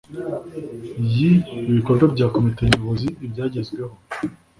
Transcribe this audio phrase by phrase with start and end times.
[1.15, 1.17] Y
[1.69, 3.95] ibikorwa bya komite nyobozi ibyagezweho